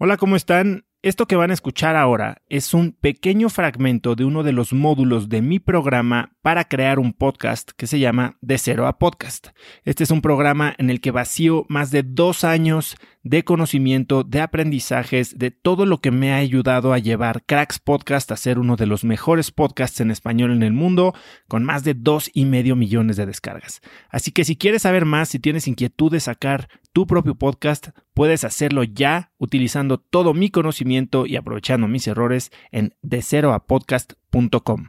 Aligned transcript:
Hola, 0.00 0.16
¿cómo 0.16 0.36
están? 0.36 0.84
Esto 1.02 1.26
que 1.26 1.34
van 1.34 1.50
a 1.50 1.54
escuchar 1.54 1.96
ahora 1.96 2.42
es 2.48 2.72
un 2.72 2.92
pequeño 2.92 3.48
fragmento 3.48 4.14
de 4.14 4.24
uno 4.24 4.44
de 4.44 4.52
los 4.52 4.72
módulos 4.72 5.28
de 5.28 5.42
mi 5.42 5.58
programa 5.58 6.36
para 6.48 6.64
crear 6.64 6.98
un 6.98 7.12
podcast 7.12 7.72
que 7.76 7.86
se 7.86 7.98
llama 7.98 8.38
De 8.40 8.56
Cero 8.56 8.86
a 8.86 8.98
Podcast. 8.98 9.48
Este 9.84 10.02
es 10.02 10.10
un 10.10 10.22
programa 10.22 10.74
en 10.78 10.88
el 10.88 11.02
que 11.02 11.10
vacío 11.10 11.66
más 11.68 11.90
de 11.90 12.02
dos 12.02 12.42
años 12.42 12.96
de 13.22 13.44
conocimiento, 13.44 14.24
de 14.24 14.40
aprendizajes, 14.40 15.38
de 15.38 15.50
todo 15.50 15.84
lo 15.84 16.00
que 16.00 16.10
me 16.10 16.32
ha 16.32 16.36
ayudado 16.36 16.94
a 16.94 16.98
llevar 16.98 17.44
Cracks 17.44 17.78
Podcast 17.78 18.32
a 18.32 18.38
ser 18.38 18.58
uno 18.58 18.76
de 18.76 18.86
los 18.86 19.04
mejores 19.04 19.50
podcasts 19.50 20.00
en 20.00 20.10
español 20.10 20.50
en 20.52 20.62
el 20.62 20.72
mundo, 20.72 21.12
con 21.48 21.64
más 21.64 21.84
de 21.84 21.92
dos 21.92 22.30
y 22.32 22.46
medio 22.46 22.76
millones 22.76 23.18
de 23.18 23.26
descargas. 23.26 23.82
Así 24.08 24.32
que 24.32 24.44
si 24.44 24.56
quieres 24.56 24.80
saber 24.80 25.04
más, 25.04 25.28
si 25.28 25.38
tienes 25.38 25.68
inquietud 25.68 26.10
de 26.10 26.20
sacar 26.20 26.70
tu 26.94 27.06
propio 27.06 27.34
podcast, 27.34 27.88
puedes 28.14 28.44
hacerlo 28.44 28.84
ya 28.84 29.32
utilizando 29.36 29.98
todo 29.98 30.32
mi 30.32 30.48
conocimiento 30.48 31.26
y 31.26 31.36
aprovechando 31.36 31.88
mis 31.88 32.06
errores 32.06 32.52
en 32.72 32.94
deceroapodcast.com. 33.02 34.88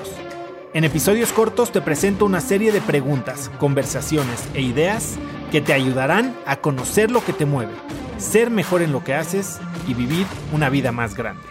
En 0.73 0.85
episodios 0.85 1.33
cortos 1.33 1.73
te 1.73 1.81
presento 1.81 2.23
una 2.23 2.39
serie 2.39 2.71
de 2.71 2.79
preguntas, 2.79 3.51
conversaciones 3.59 4.47
e 4.53 4.61
ideas 4.61 5.17
que 5.51 5.59
te 5.59 5.73
ayudarán 5.73 6.33
a 6.45 6.61
conocer 6.61 7.11
lo 7.11 7.25
que 7.25 7.33
te 7.33 7.45
mueve, 7.45 7.73
ser 8.17 8.49
mejor 8.49 8.81
en 8.81 8.93
lo 8.93 9.03
que 9.03 9.13
haces 9.13 9.59
y 9.85 9.93
vivir 9.93 10.25
una 10.53 10.69
vida 10.69 10.93
más 10.93 11.13
grande. 11.13 11.43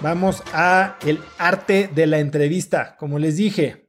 Vamos 0.00 0.44
a 0.52 0.96
el 1.04 1.20
arte 1.38 1.90
de 1.92 2.06
la 2.06 2.20
entrevista, 2.20 2.96
como 2.98 3.18
les 3.18 3.36
dije. 3.36 3.88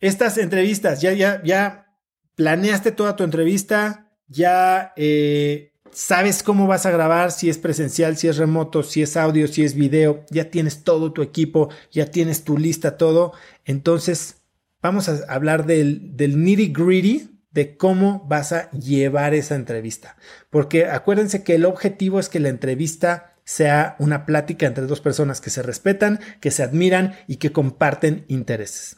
Estas 0.00 0.36
entrevistas 0.36 1.00
ya 1.00 1.14
ya 1.14 1.42
ya 1.42 1.96
planeaste 2.34 2.92
toda 2.92 3.16
tu 3.16 3.24
entrevista, 3.24 4.10
ya 4.28 4.92
eh, 4.96 5.72
sabes 5.94 6.42
cómo 6.42 6.66
vas 6.66 6.84
a 6.84 6.90
grabar, 6.90 7.32
si 7.32 7.48
es 7.48 7.56
presencial, 7.56 8.16
si 8.16 8.28
es 8.28 8.36
remoto, 8.36 8.82
si 8.82 9.00
es 9.00 9.16
audio, 9.16 9.48
si 9.48 9.64
es 9.64 9.74
video, 9.74 10.24
ya 10.28 10.50
tienes 10.50 10.82
todo 10.82 11.12
tu 11.12 11.22
equipo, 11.22 11.70
ya 11.90 12.06
tienes 12.06 12.44
tu 12.44 12.58
lista, 12.58 12.98
todo. 12.98 13.32
Entonces, 13.64 14.42
vamos 14.82 15.08
a 15.08 15.24
hablar 15.32 15.64
del, 15.64 16.16
nitty 16.18 16.68
gritty 16.68 17.30
de 17.52 17.76
cómo 17.76 18.26
vas 18.28 18.52
a 18.52 18.70
llevar 18.72 19.32
esa 19.34 19.54
entrevista. 19.54 20.16
Porque 20.50 20.86
acuérdense 20.86 21.44
que 21.44 21.54
el 21.54 21.64
objetivo 21.64 22.18
es 22.18 22.28
que 22.28 22.40
la 22.40 22.48
entrevista 22.48 23.36
sea 23.44 23.94
una 23.98 24.26
plática 24.26 24.66
entre 24.66 24.86
dos 24.86 25.00
personas 25.00 25.40
que 25.40 25.50
se 25.50 25.62
respetan, 25.62 26.18
que 26.40 26.50
se 26.50 26.64
admiran 26.64 27.14
y 27.28 27.36
que 27.36 27.52
comparten 27.52 28.24
intereses. 28.26 28.96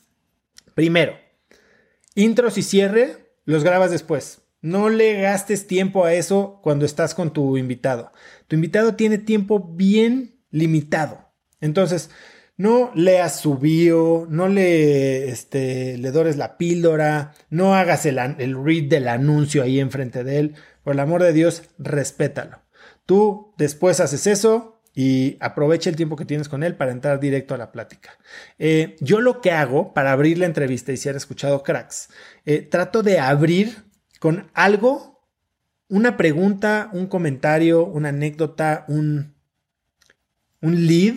Primero, 0.75 1.19
intros 2.15 2.57
y 2.57 2.63
cierre 2.63 3.35
los 3.45 3.63
grabas 3.65 3.91
después. 3.91 4.46
No 4.67 4.89
le 4.89 5.21
gastes 5.21 5.69
tiempo 5.69 6.07
a 6.07 6.15
eso 6.15 6.59
cuando 6.61 6.87
estás 6.87 7.15
con 7.15 7.33
tu 7.33 7.57
invitado. 7.57 8.13
Tu 8.49 8.57
invitado 8.57 8.97
tiene 8.97 9.17
tiempo 9.17 9.61
bien 9.61 10.41
limitado. 10.51 11.33
Entonces, 11.61 12.11
no 12.57 12.91
leas 12.97 13.39
su 13.39 13.59
bio, 13.59 14.27
no 14.29 14.49
le, 14.49 15.29
este, 15.29 15.97
le 15.99 16.11
dores 16.11 16.37
la 16.37 16.57
píldora, 16.59 17.33
no 17.49 17.77
hagas 17.77 18.07
el, 18.07 18.19
el 18.19 18.61
read 18.61 18.89
del 18.89 19.07
anuncio 19.07 19.63
ahí 19.63 19.79
enfrente 19.79 20.25
de 20.25 20.41
él. 20.41 20.55
Por 20.83 20.95
el 20.95 21.01
amor 21.01 21.23
de 21.23 21.33
Dios, 21.33 21.63
respétalo. 21.79 22.59
Tú 23.07 23.55
después 23.59 24.01
haces 24.01 24.27
eso, 24.27 24.83
y 24.97 25.37
aprovecha 25.39 25.91
el 25.91 25.97
tiempo 25.97 26.17
que 26.17 26.25
tienes 26.25 26.49
con 26.49 26.65
él 26.65 26.75
para 26.75 26.91
entrar 26.91 27.21
directo 27.21 27.55
a 27.55 27.59
la 27.59 27.71
plática. 27.71 28.19
Eh, 28.59 28.97
yo 28.99 29.21
lo 29.21 29.41
que 29.41 29.53
hago 29.53 29.95
para 29.95 30.11
abrir 30.11 30.39
la 30.39 30.47
entrevista 30.47 30.91
y 30.91 30.97
si 30.97 31.09
han 31.09 31.17
escuchado 31.17 31.63
cracks, 31.63 32.09
eh, 32.47 32.63
trato 32.63 33.03
de 33.03 33.21
abrir 33.21 33.87
con 34.27 34.51
algo, 34.55 35.25
una 35.87 36.17
pregunta, 36.17 36.91
un 36.93 37.07
comentario, 37.07 37.85
una 37.85 38.09
anécdota, 38.09 38.85
un, 38.89 39.37
un 40.61 40.85
lead 40.89 41.15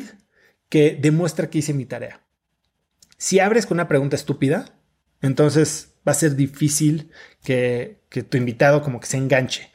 que 0.69 0.95
demuestra 0.95 1.49
que 1.49 1.57
hice 1.57 1.73
mi 1.73 1.85
tarea. 1.85 2.21
Si 3.17 3.39
abres 3.39 3.65
con 3.65 3.77
una 3.77 3.87
pregunta 3.87 4.15
estúpida, 4.15 4.79
entonces 5.23 5.95
va 6.07 6.11
a 6.11 6.13
ser 6.13 6.35
difícil 6.35 7.09
que, 7.43 8.03
que 8.09 8.21
tu 8.21 8.37
invitado 8.37 8.83
como 8.83 8.99
que 8.99 9.07
se 9.07 9.17
enganche. 9.17 9.71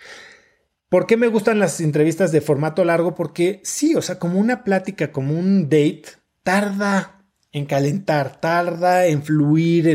¿Por 0.88 1.08
qué 1.08 1.16
me 1.16 1.26
gustan 1.26 1.58
las 1.58 1.80
entrevistas 1.80 2.30
de 2.30 2.40
formato 2.40 2.84
largo? 2.84 3.16
Porque 3.16 3.60
sí, 3.64 3.96
o 3.96 4.02
sea, 4.02 4.20
como 4.20 4.38
una 4.38 4.62
plática, 4.62 5.10
como 5.10 5.36
un 5.36 5.64
date, 5.64 6.04
tarda 6.44 7.26
en 7.50 7.66
calentar, 7.66 8.40
tarda 8.40 9.06
en 9.06 9.24
fluir 9.24 9.88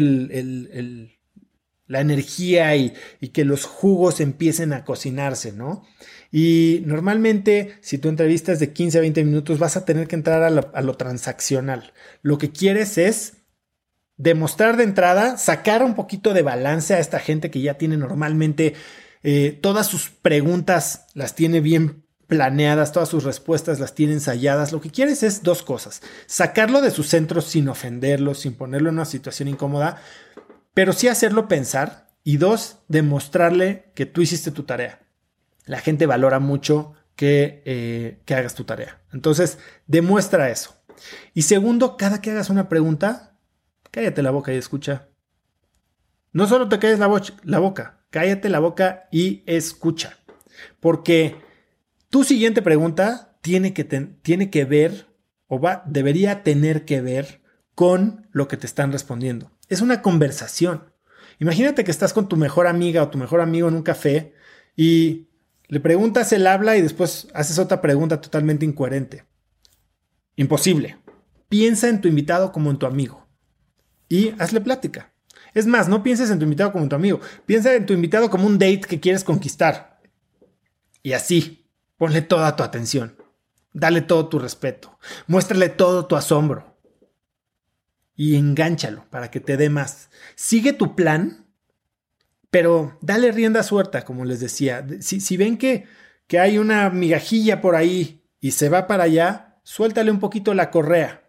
la 1.89 2.01
energía 2.01 2.75
y, 2.75 2.93
que 3.33 3.43
los 3.43 3.65
jugos 3.65 4.21
empiecen 4.21 4.71
a 4.71 4.85
cocinarse, 4.85 5.51
¿no? 5.51 5.83
Y 6.31 6.83
normalmente, 6.85 7.77
si 7.81 7.97
tu 7.97 8.07
entrevista 8.09 8.51
es 8.51 8.59
de 8.59 8.71
15 8.71 8.99
a 8.99 9.01
20 9.01 9.23
minutos, 9.25 9.57
vas 9.57 9.75
a 9.75 9.85
tener 9.85 10.07
que 10.07 10.15
entrar 10.15 10.43
a 10.43 10.81
lo, 10.81 10.93
transaccional. 10.97 11.91
Lo 12.21 12.37
que 12.37 12.51
quieres 12.51 12.99
es 12.99 13.37
demostrar 14.17 14.77
de 14.77 14.83
entrada, 14.83 15.37
sacar 15.37 15.83
un 15.83 15.95
poquito 15.95 16.35
de 16.35 16.43
balance 16.43 16.93
a 16.93 16.99
esta 16.99 17.19
gente 17.19 17.49
que 17.49 17.61
ya 17.61 17.73
tiene 17.73 17.97
normalmente 17.97 18.75
eh, 19.23 19.57
todas 19.59 19.87
sus 19.87 20.09
preguntas 20.09 21.07
las 21.15 21.33
tiene 21.33 21.59
bien 21.59 22.03
planeadas, 22.27 22.91
todas 22.91 23.09
sus 23.09 23.23
respuestas 23.23 23.79
las 23.79 23.95
tiene 23.95 24.13
ensayadas. 24.13 24.71
Lo 24.71 24.79
que 24.79 24.91
quieres 24.91 25.23
es 25.23 25.41
dos 25.41 25.63
cosas. 25.63 26.03
Sacarlo 26.27 26.81
de 26.81 26.91
su 26.91 27.01
centro 27.01 27.41
sin 27.41 27.67
ofenderlo, 27.67 28.35
sin 28.35 28.53
ponerlo 28.53 28.89
en 28.89 28.95
una 28.95 29.05
situación 29.05 29.47
incómoda, 29.47 29.99
pero 30.79 30.93
sí 30.93 31.09
hacerlo 31.09 31.49
pensar. 31.49 32.07
Y 32.23 32.37
dos, 32.37 32.77
demostrarle 32.87 33.91
que 33.95 34.05
tú 34.05 34.21
hiciste 34.21 34.49
tu 34.49 34.63
tarea. 34.63 35.01
La 35.65 35.81
gente 35.81 36.05
valora 36.05 36.39
mucho 36.39 36.93
que, 37.17 37.61
eh, 37.65 38.21
que 38.23 38.33
hagas 38.33 38.55
tu 38.55 38.63
tarea. 38.63 39.01
Entonces, 39.11 39.59
demuestra 39.87 40.49
eso. 40.49 40.81
Y 41.33 41.41
segundo, 41.41 41.97
cada 41.97 42.21
que 42.21 42.31
hagas 42.31 42.49
una 42.49 42.69
pregunta, 42.69 43.37
cállate 43.91 44.23
la 44.23 44.31
boca 44.31 44.53
y 44.53 44.55
escucha. 44.55 45.09
No 46.31 46.47
solo 46.47 46.69
te 46.69 46.79
calles 46.79 46.99
la, 46.99 47.09
la 47.43 47.59
boca, 47.59 48.05
cállate 48.09 48.47
la 48.47 48.59
boca 48.59 49.09
y 49.11 49.43
escucha. 49.47 50.17
Porque 50.79 51.35
tu 52.09 52.23
siguiente 52.23 52.61
pregunta 52.61 53.37
tiene 53.41 53.73
que, 53.73 53.83
tiene 53.83 54.49
que 54.49 54.63
ver 54.63 55.07
o 55.47 55.59
va, 55.59 55.83
debería 55.85 56.41
tener 56.41 56.85
que 56.85 57.01
ver 57.01 57.41
con 57.75 58.29
lo 58.31 58.47
que 58.47 58.55
te 58.55 58.65
están 58.65 58.93
respondiendo. 58.93 59.51
Es 59.69 59.81
una 59.81 60.01
conversación. 60.01 60.91
Imagínate 61.39 61.83
que 61.83 61.91
estás 61.91 62.11
con 62.11 62.27
tu 62.27 62.35
mejor 62.35 62.67
amiga 62.67 63.03
o 63.03 63.09
tu 63.09 63.17
mejor 63.17 63.39
amigo 63.39 63.67
en 63.67 63.75
un 63.75 63.83
café 63.83 64.33
y 64.75 65.29
le 65.67 65.79
preguntas, 65.79 66.33
él 66.33 66.47
habla 66.47 66.75
y 66.75 66.81
después 66.81 67.27
haces 67.33 67.59
otra 67.59 67.79
pregunta 67.79 68.19
totalmente 68.19 68.65
incoherente. 68.65 69.25
Imposible. 70.35 70.97
Piensa 71.47 71.87
en 71.87 72.01
tu 72.01 72.07
invitado 72.07 72.51
como 72.51 72.71
en 72.71 72.77
tu 72.77 72.87
amigo 72.87 73.27
y 74.09 74.33
hazle 74.39 74.59
plática. 74.59 75.13
Es 75.53 75.67
más, 75.67 75.87
no 75.87 76.03
pienses 76.03 76.31
en 76.31 76.39
tu 76.39 76.45
invitado 76.45 76.71
como 76.71 76.89
tu 76.89 76.95
amigo, 76.95 77.19
piensa 77.45 77.73
en 77.73 77.85
tu 77.85 77.93
invitado 77.93 78.29
como 78.29 78.45
un 78.47 78.59
date 78.59 78.81
que 78.81 78.99
quieres 78.99 79.23
conquistar. 79.23 79.99
Y 81.01 81.13
así, 81.13 81.67
ponle 81.97 82.21
toda 82.21 82.55
tu 82.55 82.63
atención, 82.63 83.15
dale 83.73 84.01
todo 84.01 84.27
tu 84.29 84.37
respeto, 84.37 84.99
muéstrale 85.27 85.69
todo 85.69 86.05
tu 86.05 86.15
asombro 86.15 86.78
y 88.19 88.35
engánchalo 88.35 89.05
para 89.09 89.31
que 89.31 89.39
te 89.39 89.57
dé 89.57 89.69
más. 89.69 90.09
Sigue 90.35 90.73
tu 90.73 90.95
plan, 90.95 91.47
pero 92.51 92.97
dale 93.01 93.31
rienda 93.31 93.63
suelta, 93.63 94.03
como 94.03 94.25
les 94.25 94.39
decía. 94.39 94.85
Si, 94.99 95.21
si 95.21 95.37
ven 95.37 95.57
que, 95.57 95.85
que 96.27 96.39
hay 96.39 96.57
una 96.57 96.89
migajilla 96.89 97.61
por 97.61 97.75
ahí 97.75 98.25
y 98.39 98.51
se 98.51 98.69
va 98.69 98.87
para 98.87 99.05
allá, 99.05 99.59
suéltale 99.63 100.11
un 100.11 100.19
poquito 100.19 100.53
la 100.53 100.69
correa 100.69 101.23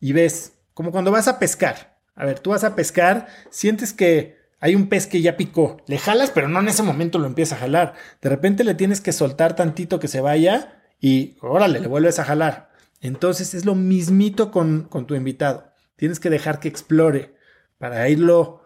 y 0.00 0.12
ves, 0.12 0.54
como 0.74 0.90
cuando 0.90 1.10
vas 1.12 1.28
a 1.28 1.38
pescar 1.38 1.92
a 2.14 2.26
ver, 2.26 2.40
tú 2.40 2.50
vas 2.50 2.64
a 2.64 2.74
pescar, 2.74 3.26
sientes 3.50 3.92
que 3.92 4.36
hay 4.60 4.74
un 4.74 4.88
pez 4.88 5.06
que 5.06 5.22
ya 5.22 5.36
picó, 5.36 5.78
le 5.86 5.98
jalas, 5.98 6.30
pero 6.30 6.48
no 6.48 6.60
en 6.60 6.68
ese 6.68 6.82
momento 6.82 7.18
lo 7.18 7.26
empieza 7.26 7.56
a 7.56 7.58
jalar. 7.58 7.94
De 8.20 8.28
repente 8.28 8.64
le 8.64 8.74
tienes 8.74 9.00
que 9.00 9.12
soltar 9.12 9.56
tantito 9.56 9.98
que 9.98 10.08
se 10.08 10.20
vaya 10.20 10.82
y 11.00 11.36
órale, 11.40 11.80
le 11.80 11.88
vuelves 11.88 12.18
a 12.18 12.24
jalar. 12.24 12.70
Entonces 13.00 13.54
es 13.54 13.64
lo 13.64 13.74
mismito 13.74 14.50
con, 14.50 14.82
con 14.88 15.06
tu 15.06 15.14
invitado. 15.14 15.71
Tienes 16.02 16.18
que 16.18 16.30
dejar 16.30 16.58
que 16.58 16.66
explore 16.66 17.32
para 17.78 18.08
irlo 18.08 18.64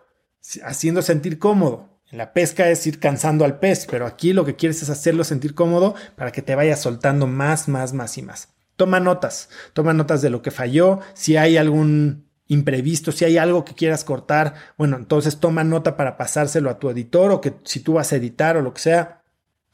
haciendo 0.64 1.02
sentir 1.02 1.38
cómodo. 1.38 2.00
En 2.10 2.16
la 2.16 2.32
pesca 2.32 2.70
es 2.70 2.86
ir 2.86 2.98
cansando 2.98 3.44
al 3.44 3.58
pez, 3.58 3.86
pero 3.90 4.06
aquí 4.06 4.32
lo 4.32 4.46
que 4.46 4.56
quieres 4.56 4.80
es 4.80 4.88
hacerlo 4.88 5.22
sentir 5.22 5.54
cómodo 5.54 5.94
para 6.16 6.32
que 6.32 6.40
te 6.40 6.54
vaya 6.54 6.76
soltando 6.76 7.26
más, 7.26 7.68
más, 7.68 7.92
más 7.92 8.16
y 8.16 8.22
más. 8.22 8.54
Toma 8.76 9.00
notas, 9.00 9.50
toma 9.74 9.92
notas 9.92 10.22
de 10.22 10.30
lo 10.30 10.40
que 10.40 10.50
falló, 10.50 11.00
si 11.12 11.36
hay 11.36 11.58
algún 11.58 12.26
imprevisto, 12.46 13.12
si 13.12 13.26
hay 13.26 13.36
algo 13.36 13.66
que 13.66 13.74
quieras 13.74 14.02
cortar, 14.02 14.54
bueno, 14.78 14.96
entonces 14.96 15.38
toma 15.38 15.62
nota 15.62 15.94
para 15.98 16.16
pasárselo 16.16 16.70
a 16.70 16.78
tu 16.78 16.88
editor 16.88 17.32
o 17.32 17.42
que 17.42 17.52
si 17.64 17.80
tú 17.80 17.92
vas 17.92 18.14
a 18.14 18.16
editar 18.16 18.56
o 18.56 18.62
lo 18.62 18.72
que 18.72 18.80
sea, 18.80 19.24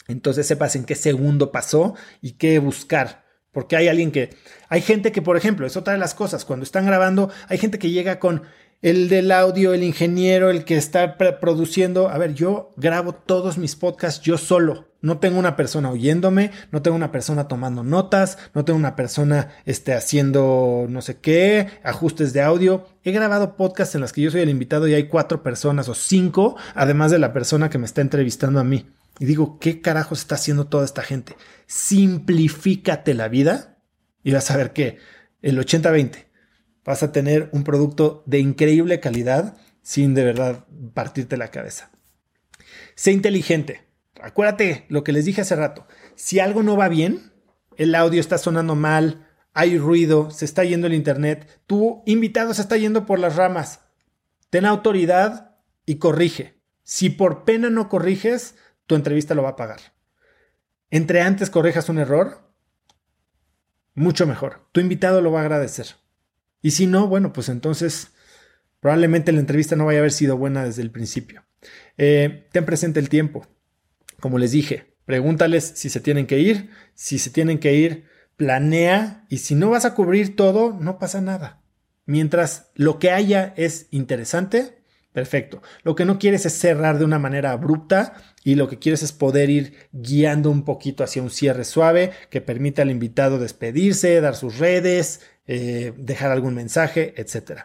entonces 0.09 0.49
sepas 0.49 0.75
en 0.75 0.83
qué 0.83 0.97
segundo 0.97 1.53
pasó 1.53 1.95
y 2.21 2.33
qué 2.33 2.59
buscar. 2.59 3.22
Porque 3.53 3.77
hay 3.77 3.89
alguien 3.89 4.11
que, 4.11 4.31
hay 4.69 4.81
gente 4.81 5.13
que, 5.13 5.23
por 5.23 5.37
ejemplo, 5.37 5.67
es 5.67 5.77
otra 5.77 5.93
de 5.93 5.99
las 5.99 6.15
cosas, 6.15 6.45
cuando 6.45 6.65
están 6.65 6.87
grabando, 6.87 7.31
hay 7.49 7.59
gente 7.59 7.79
que 7.79 7.91
llega 7.91 8.19
con 8.19 8.43
el 8.83 9.09
del 9.09 9.31
audio, 9.31 9.75
el 9.75 9.85
ingeniero, 9.85 10.51
el 10.51 10.65
que 10.65 10.77
está 10.77 11.17
produciendo. 11.17 12.09
A 12.09 12.19
ver, 12.19 12.35
yo 12.35 12.73
grabo 12.77 13.15
todos 13.15 13.57
mis 13.57 13.77
podcasts 13.77 14.21
yo 14.23 14.37
solo. 14.37 14.89
No 15.01 15.19
tengo 15.19 15.39
una 15.39 15.57
persona 15.57 15.91
oyéndome, 15.91 16.51
no 16.71 16.83
tengo 16.83 16.97
una 16.97 17.11
persona 17.11 17.49
tomando 17.49 17.83
notas, 17.83 18.39
no 18.55 18.65
tengo 18.65 18.79
una 18.79 18.95
persona 18.95 19.51
este, 19.65 19.95
haciendo 19.95 20.87
no 20.89 21.03
sé 21.03 21.19
qué, 21.19 21.69
ajustes 21.83 22.33
de 22.33 22.43
audio. 22.43 22.87
He 23.05 23.13
grabado 23.13 23.57
podcasts 23.57 23.95
en 23.95 24.01
los 24.01 24.13
que 24.13 24.21
yo 24.21 24.31
soy 24.31 24.43
el 24.43 24.51
invitado 24.51 24.87
y 24.87 24.95
hay 24.95 25.09
cuatro 25.09 25.43
personas 25.43 25.89
o 25.89 25.95
cinco, 25.95 26.57
además 26.75 27.11
de 27.11 27.19
la 27.19 27.33
persona 27.33 27.71
que 27.71 27.79
me 27.79 27.87
está 27.87 28.01
entrevistando 28.01 28.61
a 28.61 28.65
mí. 28.65 28.87
Y 29.23 29.25
digo, 29.25 29.61
¿qué 29.61 29.81
carajos 29.81 30.19
está 30.19 30.35
haciendo 30.35 30.67
toda 30.67 30.85
esta 30.85 31.05
gente? 31.05 31.37
Simplifícate 31.69 33.15
la 33.15 33.29
vida 33.29 33.79
y 34.25 34.33
vas 34.33 34.51
a 34.51 34.57
ver 34.57 34.73
que 34.73 34.99
el 35.43 35.61
80-20 35.61 36.27
vas 36.85 37.05
a 37.05 37.13
tener 37.13 37.49
un 37.53 37.63
producto 37.63 38.25
de 38.27 38.41
increíble 38.41 38.99
calidad 38.99 39.57
sin 39.81 40.15
de 40.15 40.25
verdad 40.25 40.67
partirte 40.93 41.37
la 41.37 41.53
cabeza. 41.53 41.93
Sé 42.97 43.13
inteligente. 43.13 43.87
Acuérdate 44.21 44.87
lo 44.89 45.05
que 45.05 45.13
les 45.13 45.25
dije 45.25 45.43
hace 45.43 45.55
rato. 45.55 45.87
Si 46.17 46.41
algo 46.41 46.65
no 46.65 46.77
va 46.77 46.89
bien, 46.89 47.33
el 47.77 47.95
audio 47.95 48.19
está 48.19 48.39
sonando 48.39 48.75
mal, 48.75 49.29
hay 49.55 49.79
ruido, 49.79 50.33
se 50.33 50.47
está 50.47 50.65
yendo 50.65 50.89
el 50.89 50.95
internet, 50.95 51.61
tu 51.69 52.03
invitado 52.07 52.55
se 52.55 52.63
está 52.63 52.77
yendo 52.77 53.07
por 53.07 53.21
las 53.21 53.37
ramas. 53.37 53.83
Ten 54.51 54.65
autoridad 54.65 55.59
y 55.87 55.99
corrige. 55.99 56.61
Si 56.83 57.09
por 57.09 57.45
pena 57.45 57.71
no 57.71 57.89
corriges, 57.89 58.57
tu 58.93 58.97
entrevista 58.97 59.35
lo 59.35 59.43
va 59.43 59.49
a 59.49 59.57
pagar. 59.57 59.81
Entre 60.91 61.23
antes 61.23 61.49
corrijas 61.49 61.89
un 61.89 61.99
error, 61.99 62.53
mucho 63.95 64.27
mejor. 64.27 64.69
Tu 64.73 64.81
invitado 64.81 65.23
lo 65.23 65.33
va 65.33 65.41
a 65.41 65.45
agradecer. 65.45 65.97
Y 66.61 66.73
si 66.73 66.87
no, 66.87 67.07
bueno, 67.07 67.33
pues 67.33 67.49
entonces 67.49 68.13
probablemente 68.81 69.33
la 69.33 69.41
entrevista 69.41 69.77
no 69.77 69.87
vaya 69.87 70.01
a 70.01 70.03
haber 70.03 70.13
sido 70.13 70.37
buena 70.37 70.63
desde 70.63 70.83
el 70.83 70.91
principio. 70.91 71.43
Eh, 71.97 72.49
ten 72.53 72.67
presente 72.67 73.01
el 73.01 73.09
tiempo. 73.09 73.47
Como 74.21 74.39
les 74.39 74.53
dije, 74.53 74.95
pregúntales 75.07 75.73
si 75.75 75.89
se 75.89 76.01
tienen 76.01 76.27
que 76.27 76.41
ir. 76.41 76.69
Si 76.93 77.19
se 77.19 77.31
tienen 77.31 77.61
que 77.61 77.73
ir, 77.73 78.05
planea. 78.37 79.25
Y 79.31 79.39
si 79.39 79.55
no 79.55 79.71
vas 79.71 79.87
a 79.87 79.95
cubrir 79.95 80.37
todo, 80.37 80.77
no 80.79 80.99
pasa 80.99 81.23
nada. 81.23 81.63
Mientras 82.05 82.73
lo 82.75 82.99
que 82.99 83.11
haya 83.11 83.55
es 83.57 83.87
interesante, 83.91 84.82
perfecto. 85.13 85.63
Lo 85.83 85.95
que 85.95 86.05
no 86.05 86.19
quieres 86.19 86.47
es 86.47 86.55
cerrar 86.55 86.99
de 86.99 87.05
una 87.05 87.19
manera 87.19 87.53
abrupta 87.53 88.15
y 88.45 88.55
lo 88.55 88.69
que 88.69 88.79
quieres 88.79 89.03
es 89.03 89.13
poder 89.13 89.51
ir 89.51 89.89
guiando 89.93 90.51
un 90.51 90.65
poquito 90.65 91.05
hacia 91.05 91.23
un 91.23 91.31
cierre 91.31 91.65
suave 91.65 92.13
que 92.31 92.41
permita 92.41 92.83
al 92.83 92.91
invitado 92.91 93.39
despedirse, 93.39 94.21
dar 94.21 94.35
sus 94.35 94.59
redes, 94.59 95.21
eh, 95.47 95.93
dejar 95.97 96.31
algún 96.31 96.55
mensaje, 96.55 97.15
etc. 97.17 97.63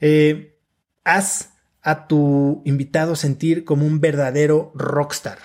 Eh, 0.00 0.58
haz 1.04 1.54
a 1.82 2.06
tu 2.06 2.62
invitado 2.64 3.16
sentir 3.16 3.64
como 3.64 3.86
un 3.86 4.00
verdadero 4.00 4.72
rockstar. 4.74 5.38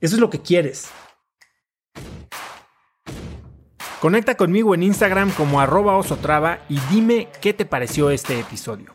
Eso 0.00 0.16
es 0.16 0.20
lo 0.20 0.30
que 0.30 0.42
quieres. 0.42 0.88
Conecta 4.00 4.34
conmigo 4.34 4.74
en 4.74 4.82
Instagram 4.82 5.30
como 5.30 5.60
arroba 5.60 5.96
osotrava 5.96 6.60
y 6.70 6.78
dime 6.90 7.28
qué 7.42 7.52
te 7.52 7.66
pareció 7.66 8.10
este 8.10 8.40
episodio. 8.40 8.94